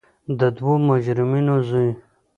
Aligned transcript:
د 0.39 0.41
دوو 0.55 0.73
مجرمینو 0.89 1.55
زوی. 1.67 1.89